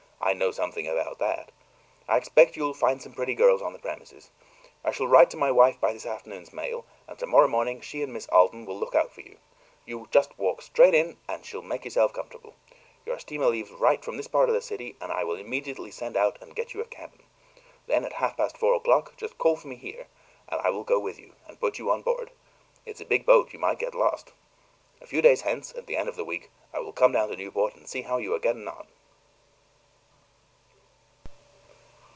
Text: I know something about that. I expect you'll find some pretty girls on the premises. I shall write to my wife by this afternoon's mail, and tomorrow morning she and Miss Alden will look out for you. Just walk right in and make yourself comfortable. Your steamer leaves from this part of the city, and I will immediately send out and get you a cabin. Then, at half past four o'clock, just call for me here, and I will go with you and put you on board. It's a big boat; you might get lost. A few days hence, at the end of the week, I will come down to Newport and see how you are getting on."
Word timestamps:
I 0.23 0.33
know 0.33 0.51
something 0.51 0.87
about 0.87 1.17
that. 1.17 1.51
I 2.07 2.15
expect 2.15 2.55
you'll 2.55 2.75
find 2.75 3.01
some 3.01 3.11
pretty 3.11 3.33
girls 3.33 3.59
on 3.59 3.73
the 3.73 3.79
premises. 3.79 4.29
I 4.85 4.91
shall 4.91 5.07
write 5.07 5.31
to 5.31 5.35
my 5.37 5.49
wife 5.49 5.81
by 5.81 5.93
this 5.93 6.05
afternoon's 6.05 6.53
mail, 6.53 6.85
and 7.07 7.17
tomorrow 7.17 7.47
morning 7.47 7.81
she 7.81 8.03
and 8.03 8.13
Miss 8.13 8.29
Alden 8.29 8.65
will 8.67 8.77
look 8.77 8.93
out 8.93 9.11
for 9.11 9.21
you. 9.21 9.39
Just 10.11 10.37
walk 10.37 10.63
right 10.77 10.93
in 10.93 11.17
and 11.27 11.43
make 11.67 11.85
yourself 11.85 12.13
comfortable. 12.13 12.53
Your 13.03 13.17
steamer 13.17 13.47
leaves 13.47 13.71
from 14.03 14.17
this 14.17 14.27
part 14.27 14.47
of 14.47 14.53
the 14.53 14.61
city, 14.61 14.95
and 15.01 15.11
I 15.11 15.23
will 15.23 15.35
immediately 15.37 15.89
send 15.91 16.15
out 16.15 16.37
and 16.39 16.55
get 16.55 16.75
you 16.75 16.81
a 16.81 16.85
cabin. 16.85 17.23
Then, 17.87 18.05
at 18.05 18.13
half 18.13 18.37
past 18.37 18.55
four 18.59 18.75
o'clock, 18.75 19.17
just 19.17 19.39
call 19.39 19.55
for 19.55 19.67
me 19.67 19.75
here, 19.75 20.05
and 20.47 20.61
I 20.61 20.69
will 20.69 20.83
go 20.83 20.99
with 20.99 21.17
you 21.19 21.33
and 21.47 21.59
put 21.59 21.79
you 21.79 21.89
on 21.89 22.03
board. 22.03 22.29
It's 22.85 23.01
a 23.01 23.05
big 23.05 23.25
boat; 23.25 23.53
you 23.53 23.59
might 23.59 23.79
get 23.79 23.95
lost. 23.95 24.33
A 25.01 25.07
few 25.07 25.21
days 25.23 25.41
hence, 25.41 25.73
at 25.75 25.87
the 25.87 25.97
end 25.97 26.07
of 26.07 26.15
the 26.15 26.23
week, 26.23 26.51
I 26.75 26.79
will 26.79 26.93
come 26.93 27.11
down 27.11 27.29
to 27.29 27.35
Newport 27.35 27.75
and 27.75 27.87
see 27.87 28.03
how 28.03 28.17
you 28.19 28.35
are 28.35 28.39
getting 28.39 28.67
on." 28.67 28.85